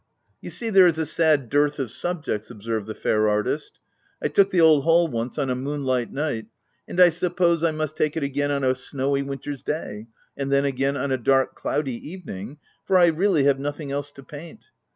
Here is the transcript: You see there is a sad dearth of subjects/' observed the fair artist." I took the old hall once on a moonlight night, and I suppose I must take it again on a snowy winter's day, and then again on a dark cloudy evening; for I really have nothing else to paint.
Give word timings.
You 0.41 0.49
see 0.49 0.71
there 0.71 0.87
is 0.87 0.97
a 0.97 1.05
sad 1.05 1.47
dearth 1.47 1.77
of 1.77 1.89
subjects/' 1.89 2.49
observed 2.49 2.87
the 2.87 2.95
fair 2.95 3.29
artist." 3.29 3.77
I 4.23 4.29
took 4.29 4.49
the 4.49 4.59
old 4.59 4.83
hall 4.83 5.07
once 5.07 5.37
on 5.37 5.51
a 5.51 5.55
moonlight 5.55 6.11
night, 6.11 6.47
and 6.87 6.99
I 6.99 7.09
suppose 7.09 7.63
I 7.63 7.69
must 7.69 7.95
take 7.97 8.17
it 8.17 8.23
again 8.23 8.49
on 8.49 8.63
a 8.63 8.73
snowy 8.73 9.21
winter's 9.21 9.61
day, 9.61 10.07
and 10.35 10.51
then 10.51 10.65
again 10.65 10.97
on 10.97 11.11
a 11.11 11.19
dark 11.19 11.53
cloudy 11.53 11.97
evening; 12.09 12.57
for 12.83 12.97
I 12.97 13.05
really 13.09 13.43
have 13.43 13.59
nothing 13.59 13.91
else 13.91 14.09
to 14.13 14.23
paint. 14.23 14.71